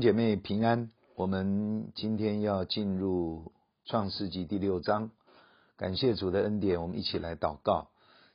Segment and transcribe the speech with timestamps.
[0.00, 3.52] 姐妹平安，我们今天要进入
[3.84, 5.10] 创世纪第六章。
[5.76, 7.88] 感谢主的恩典，我们一起来祷告。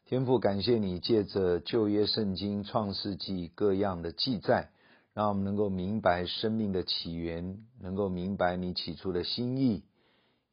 [0.06, 4.72] 天父，感谢你借着旧约圣经创世纪各样的记载，
[5.14, 9.84] 让我们能够明白生命的起源，能够明白你起初的心意，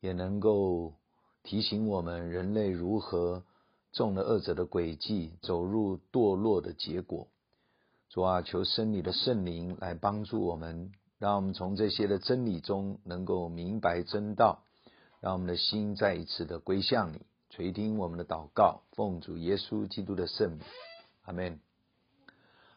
[0.01, 0.95] 也能够
[1.43, 3.43] 提醒我们人类如何
[3.93, 7.27] 中了恶者的诡计，走入堕落的结果。
[8.11, 14.62] 主啊，求生你的圣灵来帮助我们，让我们从这些的真理中能够明白真道，
[15.20, 17.20] 让我们的心再一次的归向你，
[17.51, 20.60] 垂听我们的祷告，奉主耶稣基督的圣名，
[21.27, 21.60] 阿门。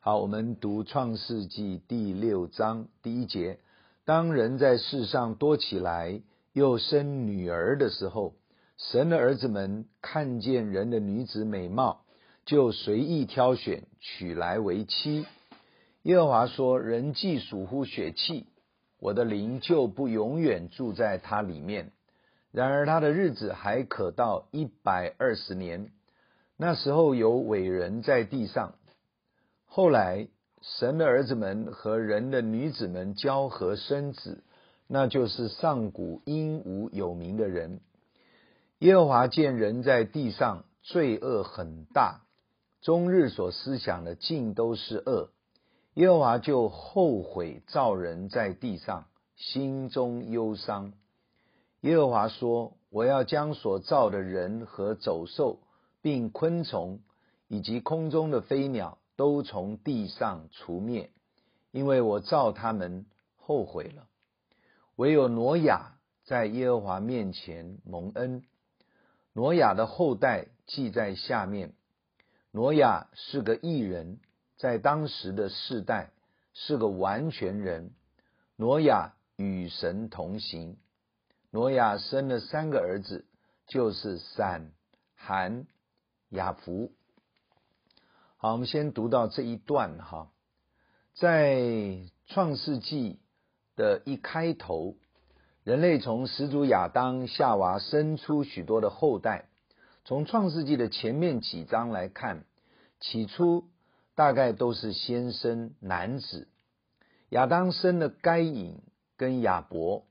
[0.02, 3.60] 好，我们读创世纪第六章第一节：
[4.04, 8.36] 当人在世上多起来，又生女儿的时候，
[8.76, 12.02] 神的儿子们看见人的女子美貌。
[12.46, 15.26] 就随意挑选，娶来为妻。
[16.04, 18.46] 耶和华说：“人既属乎血气，
[19.00, 21.92] 我的灵就不永远住在他里面。
[22.52, 25.92] 然而他的日子还可到一百二十年。
[26.58, 28.76] 那时候有伟人在地上。
[29.66, 30.28] 后来
[30.62, 34.44] 神的儿子们和人的女子们交合生子，
[34.88, 37.80] 那就是上古英武有名的人。
[38.80, 42.20] 耶和华见人在地上罪恶很大。”
[42.82, 45.30] 终日所思想的尽都是恶，
[45.96, 49.06] 耶和华就后悔造人在地上，
[49.36, 50.94] 心中忧伤。
[51.82, 55.60] 耶和华说：“我要将所造的人和走兽，
[56.02, 57.00] 并昆虫，
[57.48, 61.12] 以及空中的飞鸟，都从地上除灭，
[61.72, 64.08] 因为我造他们后悔了。
[64.96, 68.44] 唯有挪亚在耶和华面前蒙恩。
[69.34, 71.74] 挪亚的后代记在下面。”
[72.50, 74.20] 挪亚是个异人，
[74.64, 76.12] 在当时的世代
[76.54, 77.92] 是个完全人。
[78.56, 80.78] 挪亚与神同行。
[81.52, 83.26] 挪亚生了三个儿子，
[83.68, 84.72] 就是闪、
[85.16, 85.68] 含、
[86.30, 86.94] 雅弗。
[88.38, 90.32] 好，我们先读到这一段哈，
[91.14, 93.20] 在创世纪
[93.76, 94.96] 的一开头，
[95.66, 99.50] 人类从始祖亚当、夏娃生出许多的后代。
[100.06, 102.46] 从创世纪的前面几章来看，
[103.02, 103.68] 起初
[104.16, 106.48] 大概都是先生男子。
[107.30, 108.82] 亚当生了该隐
[109.18, 110.06] 跟亚伯，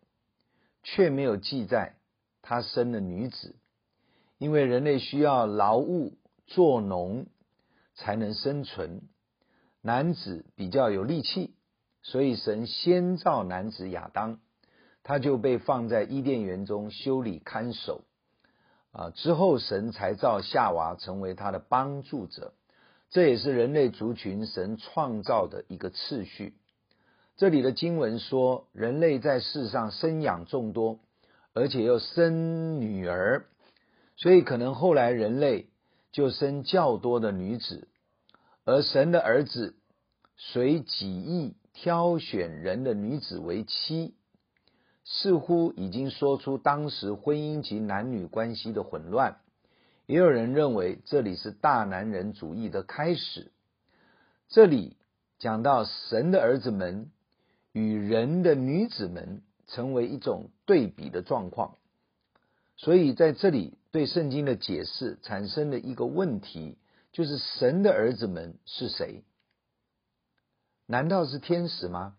[0.82, 1.94] 却没有记载
[2.42, 3.54] 他生了女子，
[4.38, 6.14] 因为人类需要劳务
[6.46, 7.26] 做农
[7.94, 9.02] 才能生存，
[9.80, 11.54] 男子比较有力气，
[12.02, 14.40] 所以神先造男子亚当，
[15.02, 18.02] 他就被放在伊甸园中修理看守。
[18.90, 19.08] 啊！
[19.14, 22.52] 之后神才造夏娃成为他的帮助者，
[23.12, 26.54] 这也是人类族群神创造的一个次序。
[27.36, 30.98] 这里的经文说，人类在世上生养众多，
[31.52, 33.44] 而且又生女儿，
[34.16, 35.68] 所以可能后来人类
[36.10, 37.86] 就生较多的女子，
[38.64, 39.76] 而神的儿子
[40.38, 44.14] 随己意挑选人的女子为妻。
[45.04, 49.36] 似乎已经说出当时婚姻及男女关系的混乱，
[50.06, 53.52] 也有人认为这里是大男人主义的开始。
[54.48, 54.96] 这里
[55.38, 57.10] 讲到神的儿子们
[57.72, 61.78] 与人的女子们成为一种对比的状况，
[62.76, 66.76] 所以在这里对圣经的解释产生了一个问题，
[67.12, 69.24] 就是神的儿子们是谁？
[70.86, 72.16] 难道是天使吗？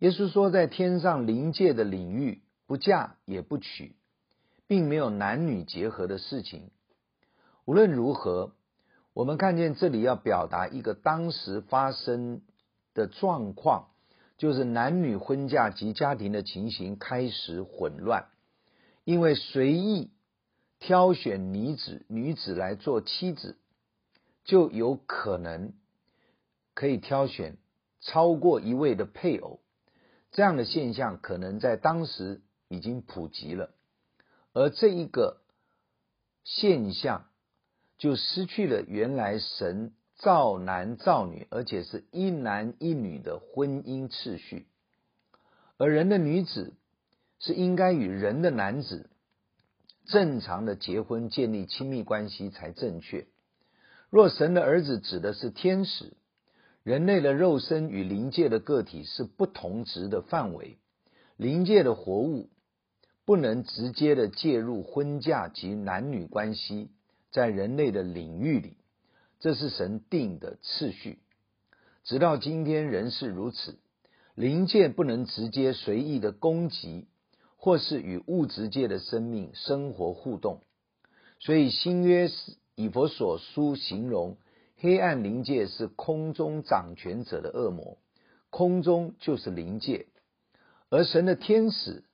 [0.00, 3.94] 耶稣说，在天上灵界的领域，不嫁也不娶，
[4.66, 6.70] 并没有男女结合的事情。
[7.64, 8.52] 无论如何，
[9.14, 12.42] 我们看见这里要表达一个当时发生
[12.92, 13.90] 的状况，
[14.36, 18.26] 就是男女婚嫁及家庭的情形开始混乱，
[19.04, 20.10] 因为随意
[20.80, 23.56] 挑选女子女子来做妻子，
[24.44, 25.72] 就有可能
[26.74, 27.58] 可以挑选
[28.00, 29.60] 超过一位的配偶。
[30.32, 33.70] 这样的现象可能在当时已经普及了，
[34.52, 35.42] 而这一个
[36.42, 37.26] 现象
[38.02, 44.66] 就失去了原来神造男造女，而且是一男一女的婚姻次序。
[45.76, 46.74] 而人的女子
[47.38, 49.08] 是应该与人的男子
[50.06, 53.28] 正常的结婚，建立亲密关系才正确。
[54.10, 56.16] 若神的儿子指的是天使。
[56.82, 60.76] 人类的肉身与灵界的个体是不同质的范围，
[61.36, 62.50] 灵界的活物
[63.24, 66.90] 不能直接的介入婚嫁及男女关系，
[67.32, 68.76] 在人类的领域里，
[69.40, 71.18] 这是神定的次序，
[72.04, 73.78] 直到今天仍是如此。
[74.34, 77.06] 灵界不能直接随意的攻击，
[77.56, 80.60] 或是与物质界的生命生活互动。
[81.38, 82.30] 所以新约
[82.74, 84.36] 以佛所书形容
[84.76, 87.98] 黑暗灵界是空中掌权者的恶魔，
[88.50, 90.06] 空中就是灵界，
[90.88, 92.04] 而神的天使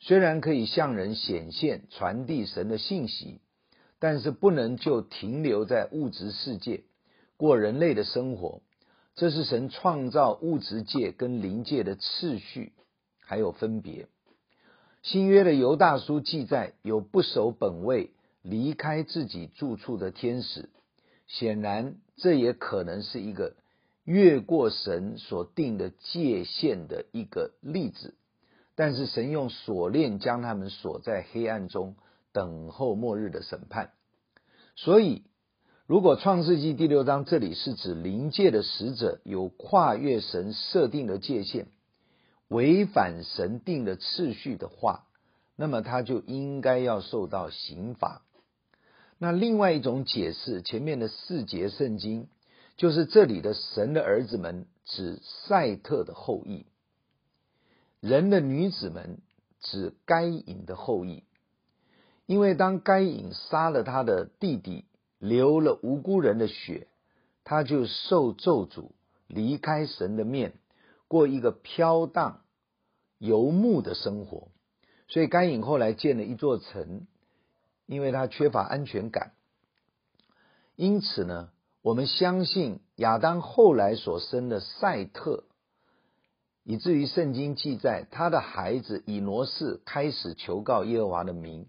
[0.00, 3.40] 虽然可以向人显现、传递神的信息，
[3.98, 6.84] 但是不能就停留在物质世界
[7.36, 8.60] 过人类的生活。
[9.14, 12.72] 这是神创造物质界跟灵界的次序，
[13.20, 14.08] 还有分别。
[15.02, 18.10] 新约的犹大书记载，有不守本位、
[18.42, 20.68] 离开自己住处的天使。
[21.28, 23.56] 显然，这也可能是一个
[24.04, 28.14] 越过神所定的界限的一个例子。
[28.74, 31.96] 但是，神用锁链将他们锁在黑暗中，
[32.36, 33.92] 等候末日的审判。
[34.74, 35.22] 所以，
[35.86, 41.68] 如果创世纪第六章这里是指灵界的使者有跨越神设定的界限，
[42.48, 45.06] 违反神定的次序的话，
[45.56, 48.20] 那么他就应该要受到刑罚。
[49.16, 52.28] 那另外一种解释，前面的四节圣经
[52.76, 56.66] 就是这里的神的儿子们指赛特的后裔，
[58.00, 59.22] 人的女子们
[59.62, 61.24] 指该隐的后裔，
[62.26, 64.84] 因为当该隐杀了他的弟弟。
[65.18, 66.88] 流了无辜人的血，
[67.42, 68.90] 他就受咒诅，
[69.26, 70.52] 离开神的面，
[71.08, 72.42] 过一个飘荡
[73.18, 74.48] 游牧的生活。
[75.08, 77.06] 所以该隐后来建了一座城，
[77.86, 79.32] 因为他缺乏安全感。
[80.76, 81.48] 因此呢，
[81.80, 85.44] 我们相信亚当后来所生的赛特，
[86.62, 91.66] 以至于圣经记载他的孩子以挪士开始求告耶和华的名。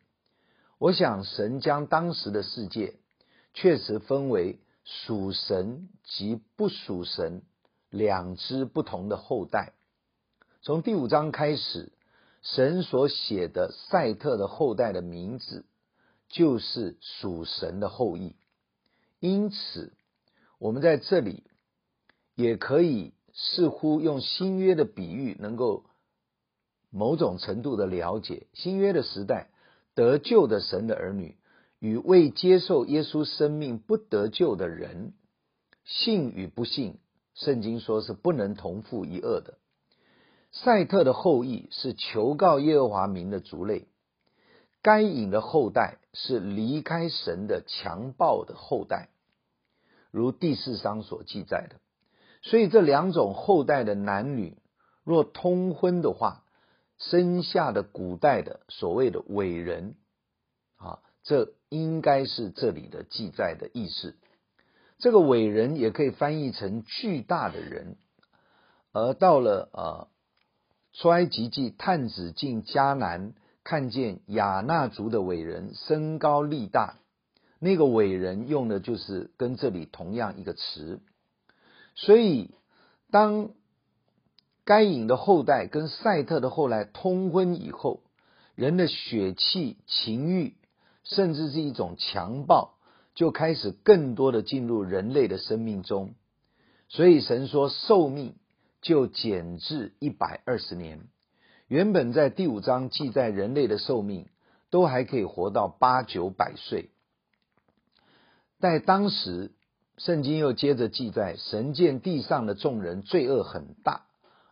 [0.80, 2.96] 我想神将当时的世界。
[3.54, 7.42] 确实分为属神及不属神
[7.90, 9.74] 两支不同的后代。
[10.62, 11.92] 从第五章开始，
[12.44, 15.66] 神所写的赛特的后代的名字
[16.30, 18.36] 就是属神的后裔。
[19.20, 19.92] 因此，
[20.60, 21.44] 我们在这里
[22.36, 25.86] 也可以似乎用新约的比喻，能够
[26.92, 29.50] 某种程度的了解新约的时代
[29.98, 31.36] 得救的神的儿女。
[31.80, 35.14] 与未接受耶稣生命不得救的人，
[35.86, 36.98] 信与不信，
[37.36, 39.60] 圣经说是不能同父一恶的。
[40.52, 43.88] 赛特的后裔是求告耶和华名的族类，
[44.82, 49.10] 该隐的后代是离开神的强暴的后代，
[50.10, 51.76] 如第四章所记载的。
[52.42, 54.58] 所以这两种后代的男女
[55.04, 56.44] 若通婚的话，
[56.98, 59.96] 生下的古代的所谓的伟人，
[60.78, 61.00] 啊。
[61.24, 64.16] 这应该是这里的记载的意思。
[64.98, 67.98] 这个伟人也可以翻译成巨大的人。
[68.94, 70.08] 而到了呃
[70.94, 73.34] 出埃及记，探子进迦南，
[73.66, 76.96] 看见亚衲族的伟人身高力大，
[77.60, 81.02] 那个伟人用的就是跟这里同样一个词。
[81.96, 82.52] 所以
[83.12, 83.50] 当
[84.68, 88.02] 该隐的后代跟赛特的后来通婚以后，
[88.54, 90.54] 人的血气情欲。
[91.10, 92.74] 甚至是一种强暴，
[93.16, 96.16] 就开始更多的进入人类的生命中，
[96.90, 98.36] 所以神说寿命
[98.82, 101.08] 就减至一百二十年。
[101.70, 104.28] 原本在第五章记载人类的寿命
[104.70, 106.90] 都还可以活到八九百岁，
[108.60, 109.54] 在当时
[109.98, 114.07] 圣经又接着记载，神见地上的众人罪恶很大，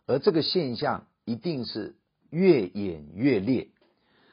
[0.06, 1.94] 而这个现象一定是
[2.30, 3.68] 越演越烈。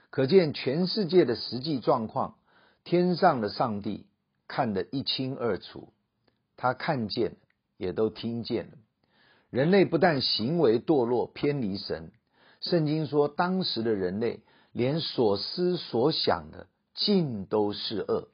[0.10, 2.36] 可见全世界的实际状况，
[2.84, 4.06] 天上的上帝
[4.48, 5.92] 看得一清二楚，
[6.56, 7.38] 他看见
[7.77, 8.74] 也都听见了。
[9.50, 12.12] 人类不但行为堕落偏离神，
[12.62, 18.30] 圣经说当时的人类连所思所想的尽都是恶。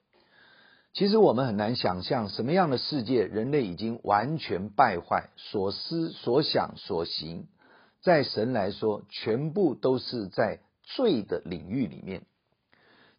[0.94, 7.48] 其实我们很难想象什么样的世界，人类已经完全败坏，所思所想所行，
[8.02, 10.62] 在神来说，全部都是在。
[10.96, 12.24] 罪的领域里面，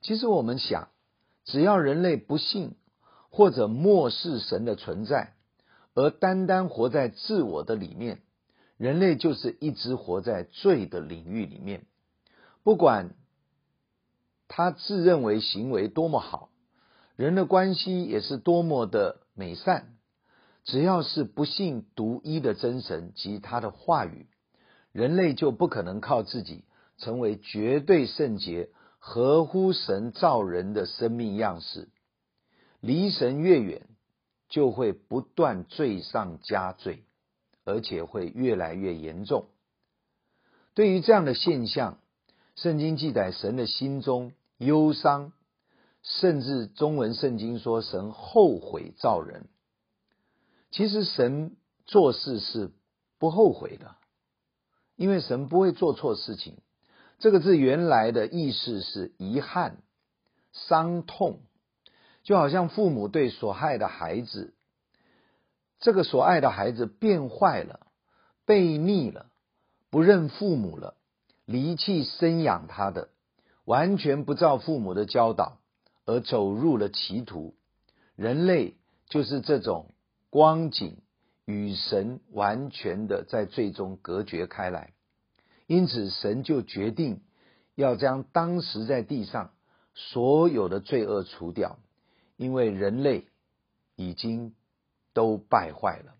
[0.00, 0.88] 其实我们想，
[1.44, 2.74] 只要人类不信
[3.30, 5.34] 或者漠视神的存在，
[5.94, 8.22] 而单单活在自我的里面，
[8.76, 11.86] 人类就是一直活在罪的领域里面。
[12.64, 13.14] 不管
[14.48, 16.50] 他自认为行为多么好，
[17.20, 19.98] 人的关系也是多么的美善，
[20.64, 24.26] 只要是不信独一的真神及他的话语，
[24.90, 26.64] 人类就不可能靠自己。
[26.96, 31.90] 成为绝对圣洁、合乎神造人的生命样式，
[32.80, 33.82] 离神越远，
[34.48, 37.04] 就会不断罪上加罪，
[37.66, 39.44] 而且会越来越严重。
[40.74, 41.98] 对于这样的现象，
[42.54, 45.32] 圣经记载神的心中忧伤，
[46.02, 49.48] 甚至中文圣经说神后悔造人。
[50.70, 52.72] 其实神做事是
[53.18, 53.96] 不后悔的，
[54.96, 56.58] 因为神不会做错事情。
[57.18, 59.82] 这个字原来的意思是遗憾、
[60.52, 61.40] 伤痛，
[62.22, 64.54] 就好像父母对所爱的孩子，
[65.80, 67.86] 这个所爱的孩子变坏了、
[68.46, 69.26] 悖逆了、
[69.90, 70.94] 不认父母了、
[71.44, 73.10] 离弃生养他的，
[73.64, 75.59] 完全不照父母的教导
[76.06, 77.54] 而走入了歧途。
[78.16, 78.76] 人类
[79.08, 79.92] 就是这种。
[80.32, 80.98] 光景
[81.44, 84.92] 与神完全的在最终隔绝开来，
[85.66, 87.20] 因此神就决定
[87.74, 89.50] 要将当时在地上
[89.92, 91.80] 所有的罪恶除掉，
[92.36, 93.24] 因为人类
[93.96, 94.54] 已经
[95.12, 96.14] 都败坏了。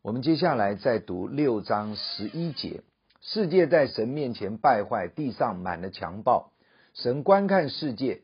[0.00, 2.84] 我们接下来再读六章十一节：
[3.20, 6.52] 世界在神面前败坏，地上满了强暴。
[6.94, 8.22] 神观看世界，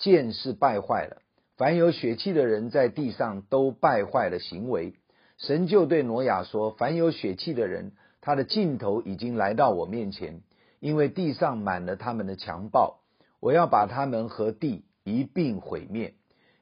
[0.00, 1.22] 见是败坏了。
[1.56, 4.94] 凡有血气的人在地上都败坏了行为，
[5.36, 7.92] 神就对挪亚说：“凡有血气的人，
[8.22, 10.40] 他的尽头已经来到我面前，
[10.80, 13.00] 因为地上满了他们的强暴，
[13.40, 16.14] 我要把他们和地一并毁灭。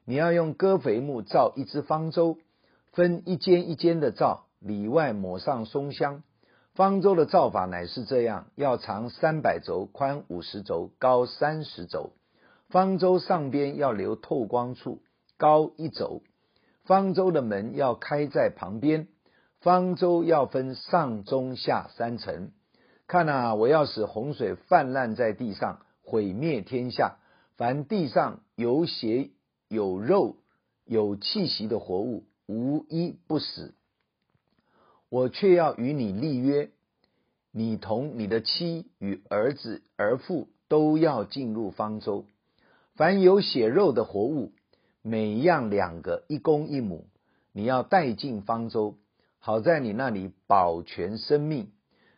[0.03, 2.37] 你要用割肥木造一只方舟，
[2.91, 6.23] 分一间一间的造，里外抹上松香。
[6.75, 12.11] 方舟的造法乃是这样：要长三百肘，宽五十肘，高三十肘。”
[12.69, 15.01] 方舟上边要留透光处，
[15.37, 16.21] 高一肘。
[16.83, 19.07] 方舟的门要开在旁边。
[19.59, 22.51] 方舟要分上中下三层。
[23.07, 27.17] 看哪，我要使洪水泛滥在地上，毁灭天下。
[27.57, 29.31] 凡地上有血、
[29.67, 30.37] 有肉、
[30.85, 33.73] 有气息的活物，无一不死。
[35.09, 36.69] 我却要与你立约，
[37.51, 42.25] 你同你的妻与儿子儿妇都要进入方舟。
[42.99, 44.51] 凡有血肉的活物，
[45.01, 47.07] 每样两个，一公一母，
[47.53, 48.97] 你要带进方舟，
[49.39, 51.71] 好在你那里保全生命。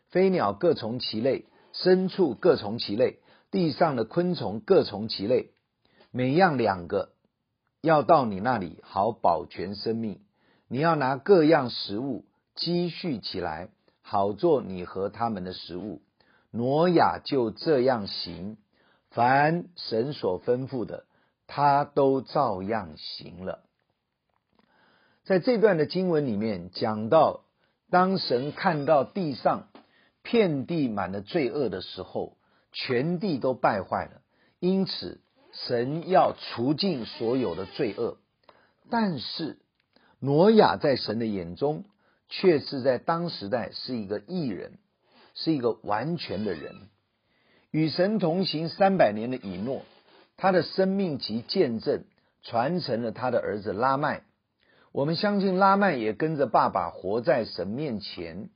[0.08, 3.20] 飞鸟各从其类，牲畜各从其类，
[3.52, 5.52] 地上的昆虫各从其类，
[6.10, 7.10] 每样两个，
[7.80, 10.18] 要到你那里好保全生命。
[10.66, 12.24] 你要拿各样食物
[12.56, 13.68] 积蓄起来，
[14.00, 16.02] 好做你和他们的食物。
[16.50, 18.56] 挪亚就这样行。
[19.12, 21.04] 凡神所吩咐的，
[21.46, 23.64] 他都照样行了。
[25.24, 27.44] 在这段的经文里面讲到，
[27.90, 29.68] 当神看到地上
[30.22, 32.36] 遍地满了罪恶的时候，
[32.72, 34.22] 全地都败坏了，
[34.58, 35.20] 因此
[35.52, 38.16] 神要除尽所有的罪恶。
[38.90, 39.58] 但是
[40.18, 41.84] 挪亚在神的眼中，
[42.28, 44.78] 却是在当时代是一个义人，
[45.34, 46.88] 是一个完全的人。
[47.72, 49.82] 与神同行三百年的以诺，
[50.36, 52.04] 他的生命及见证
[52.42, 54.24] 传承了他的儿子拉麦。
[54.92, 58.50] 我们相信拉麦也跟着爸爸活在神面前。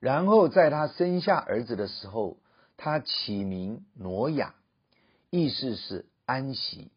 [0.00, 2.36] 然后在他生下儿子的时候，
[2.76, 4.54] 他起名挪亚，
[5.30, 6.90] 意思是安息，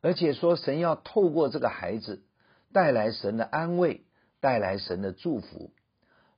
[0.00, 2.24] 而且说神要透过这个孩子
[2.72, 4.02] 带来神的安慰，
[4.40, 5.70] 带来神的祝福。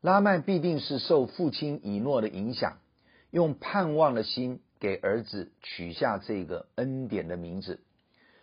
[0.02, 2.76] 拉麦必定是受父亲以诺的影响。
[3.32, 7.80] 用盼望的心给儿子取下这个恩典的名字，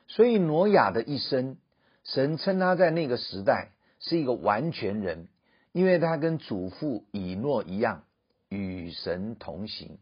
[0.08, 1.58] 所以挪亚的一生，
[2.04, 3.70] 神称他在那个时代
[4.00, 5.28] 是一个完全人，
[5.74, 8.04] 因为他跟祖父以诺一样
[8.50, 10.00] 与神同行，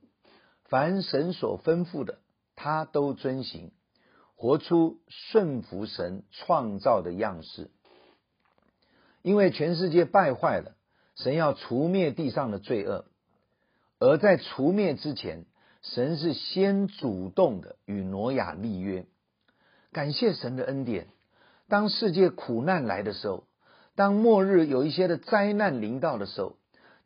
[0.63, 2.20] 凡神所吩咐的，
[2.56, 3.72] 他都遵行，
[4.38, 7.72] 活出顺服神创造的样式。
[9.22, 10.77] 因为全世界败坏了，
[11.17, 13.06] 神要除灭地上的罪恶。
[13.99, 15.45] 而在除灭之前，
[15.81, 19.05] 神是先主动的与挪亚立约。
[19.91, 21.07] 感谢神的恩典。
[21.67, 23.45] 当世界苦难来的时候，
[23.95, 26.57] 当末日有一些的灾难临到的时候，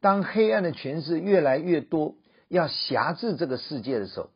[0.02, 2.16] 当黑暗的权势越来越多，
[2.48, 4.30] 要辖制这个世界的时候，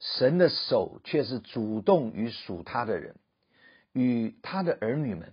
[0.00, 3.16] 神的手却是主动与属他的人、
[3.92, 5.32] 与他的儿女们、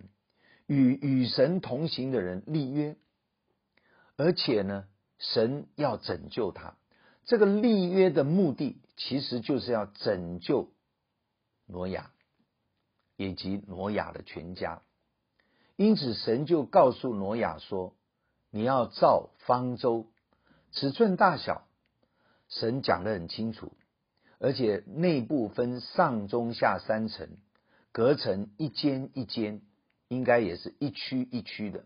[0.66, 2.96] 与与神同行的人立约，
[4.16, 4.84] 而且呢，
[5.18, 6.76] 神要拯救他，
[7.24, 10.70] 这个立约的目的其实就是要拯救
[11.66, 12.10] 挪亚
[13.16, 14.82] 以及挪亚的全家。
[15.76, 17.94] 因此，神就告诉挪亚说
[18.50, 20.06] ：“你要造方舟，
[20.72, 21.66] 尺寸大小，
[22.48, 23.72] 神讲得很清楚，
[24.38, 27.28] 而且内部分上中下三层，
[27.92, 29.62] 隔成一间一间，
[30.08, 31.84] 应该也是一区一区的。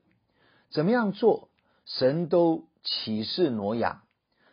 [0.71, 1.49] 怎么样做？
[1.85, 4.03] 神都。”启示挪亚，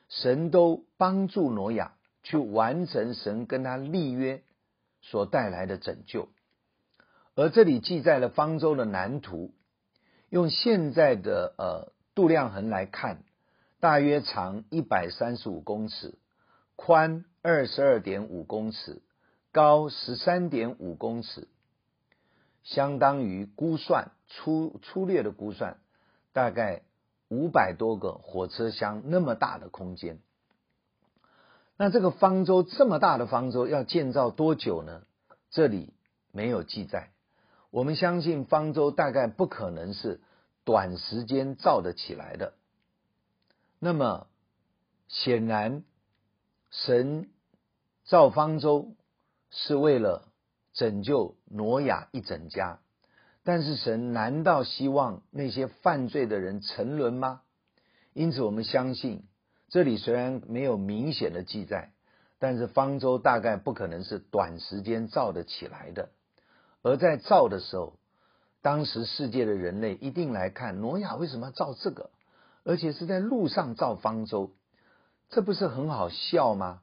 [0.09, 1.93] 神都帮助挪亚
[2.23, 4.43] 去完成神跟他立约
[5.01, 6.29] 所带来的拯救。
[7.35, 9.53] 而这里记载了方舟的蓝图，
[10.29, 13.23] 用现在的呃度量衡来看，
[13.79, 16.17] 大约长一百三十五公尺，
[16.75, 19.03] 宽二十二点五公尺，
[19.51, 21.47] 高十三点五公尺，
[22.63, 25.77] 相当于估算粗粗略的估算，
[26.33, 26.81] 大概
[27.29, 30.19] 五百多个火车厢那么大的空间。
[31.77, 35.03] 那这个方舟这么大的方舟要建造多久呢？
[35.49, 35.93] 这里
[36.31, 37.11] 没有记载。
[37.69, 40.21] 我们相信方舟大概不可能是
[40.63, 42.53] 短时间造得起来的。
[43.79, 44.27] 那么
[45.07, 45.83] 显然，
[46.71, 47.29] 神
[48.05, 48.95] 造方舟
[49.51, 50.27] 是为了
[50.73, 52.79] 拯救挪亚一整家，
[53.47, 57.43] 但是神难道希望那些犯罪的人沉沦吗？
[58.11, 59.23] 因此，我们相信
[59.69, 61.93] 这里虽然没有明显的记载，
[62.39, 66.09] 但是方舟大概不可能是短时间造得起来的。
[66.81, 67.97] 而在造的时候，
[68.61, 72.09] 当时世界的人类一定来看挪亚为什么要造这个，
[72.65, 74.51] 而且是在路上造方舟，
[75.29, 76.81] 这不是很好笑吗？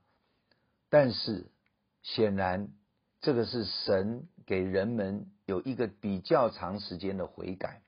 [0.89, 1.45] 但是
[2.03, 2.71] 显然，
[3.21, 7.83] 这个是神给人们有一个比较长时间的悔改，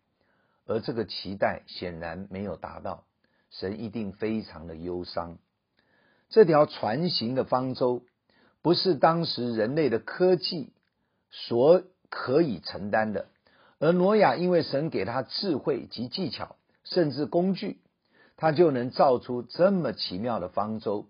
[0.66, 3.04] 而这个期待显然没有达到，
[3.50, 5.38] 神一定非常的忧伤。
[6.28, 8.02] 这条船形的方舟
[8.60, 10.72] 不是当时人类的科技
[11.30, 13.28] 所可以承担的，
[13.78, 17.78] 而挪亚因为神给他智慧及技巧，甚至工具，
[18.36, 21.06] 他就能造出这么奇妙的方舟。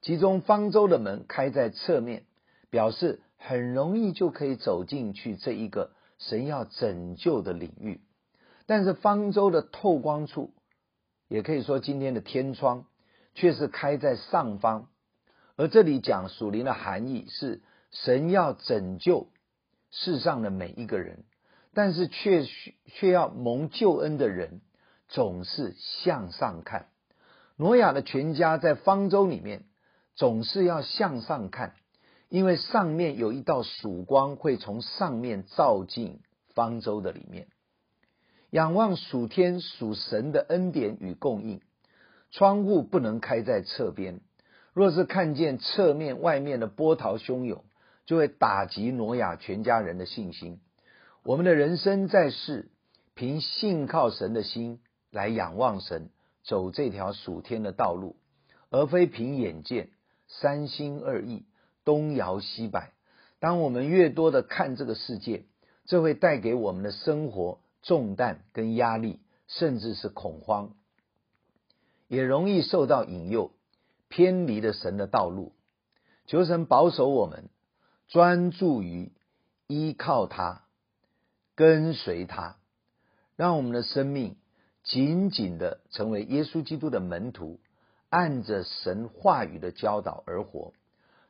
[0.00, 2.24] 其中方舟的门开在侧面，
[2.70, 8.00] 表示很容易就可以走进去这一个神要拯救的领域。
[8.66, 10.54] 但是方舟的透光处，
[11.28, 12.86] 也可以说今天的天窗，
[13.34, 14.88] 却是开在上方。
[15.56, 19.28] 而这里讲属灵的含义是神要拯救。
[19.90, 21.24] 世上的每一个人，
[21.72, 22.44] 但是却
[22.86, 24.60] 却要蒙救恩的人，
[25.06, 26.88] 总是向上看。
[27.56, 29.66] 挪亚的全家在方舟里面，
[30.16, 31.76] 总是要向上看，
[32.34, 36.18] 因为上面有一道曙光会从上面照进
[36.52, 37.46] 方舟的里面。
[38.50, 41.60] 仰望属天属神的恩典与供应，
[42.32, 44.20] 窗户不能开在侧边，
[44.72, 47.64] 若是看见侧面外面的波涛汹涌。
[48.04, 50.58] 就会打击挪亚全家人的信心。
[51.22, 52.68] 我们的人生在世，
[53.14, 54.80] 凭信靠神的心
[55.12, 56.10] 来仰望神，
[56.42, 58.16] 走这条属天的道路，
[58.70, 59.88] 而非凭眼见，
[60.26, 61.46] 三心二意，
[61.84, 62.92] 东摇西摆。
[63.40, 65.44] 当我们越多的看这个世界，
[65.84, 70.74] 这会带给我们的生活重担跟压力，甚至是恐慌，
[72.08, 73.52] 也容易受到引诱，
[74.08, 75.52] 偏离了神的道路。
[76.26, 77.50] 求神保守我们。
[78.06, 79.12] 专注于
[79.66, 80.64] 依靠他，
[81.56, 82.58] 跟随他，
[83.34, 84.36] 让我们的生命
[84.84, 87.58] 紧紧的成为耶稣基督的门徒，
[88.10, 90.74] 按着神话语的教导而活。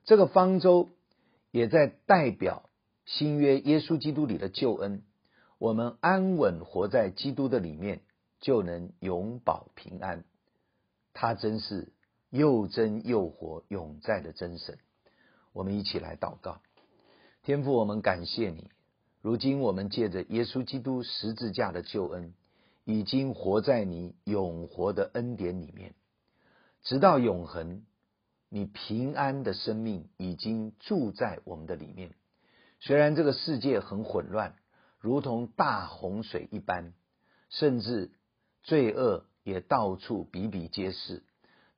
[0.05, 0.91] 这个方舟
[1.51, 2.69] 也在代表
[3.07, 5.03] 新约耶稣基督里的救恩。
[5.59, 8.03] 我们安稳活在基督的里面，
[8.41, 10.25] 就能永保平安。
[11.15, 11.93] 他真是
[12.29, 14.79] 又真又活、永在的真神。
[15.53, 16.61] 我们一起来祷告，
[17.43, 18.71] 天父，我们感谢你。
[19.23, 22.35] 如今我们借着耶稣基督十字架的救恩，
[22.85, 25.95] 已经活在你永活的恩典里面，
[26.83, 27.85] 直到永恒。
[28.55, 32.15] 你平安的生命已经住在我们的里面。
[32.79, 34.55] 虽然这个世界很混乱，
[35.01, 36.93] 如同大洪水一般，
[37.49, 38.13] 甚至
[38.63, 41.25] 罪恶也到处比比皆是，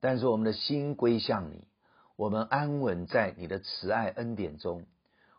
[0.01, 1.67] 但是我们的心归向你。
[2.15, 4.85] 我们安稳在你的慈爱恩典中，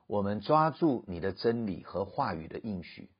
[0.08, 3.12] 我们抓住你的真理和话语的应许，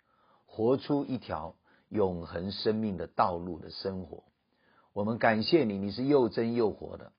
[0.48, 1.54] 活出一条
[1.90, 4.24] 永恒生命的道路的生活。
[4.94, 7.12] 我们感谢你，你是又真又活的。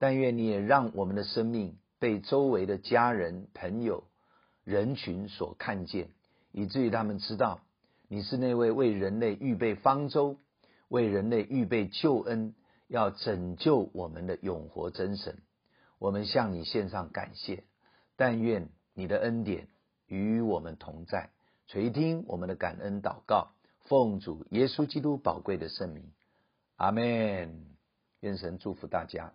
[0.00, 4.04] 但愿你也让我们的生命被周围的家人、朋友、
[4.64, 6.08] 人群所看见，
[6.52, 7.60] 以至于他们知道
[8.08, 10.38] 你是那位为人类预备方舟、
[10.88, 12.54] 为人类预备救恩、
[12.88, 15.36] 要拯救我们的永活真神。
[15.98, 17.64] 我们向你献上感谢，
[18.16, 19.68] 但愿你的恩典
[20.06, 21.28] 与我们同在，
[21.66, 26.10] 垂听我们的感恩祷告，奉主耶稣基督宝贵的圣名，
[26.76, 27.66] 阿门。
[28.20, 29.34] 愿神祝福大家。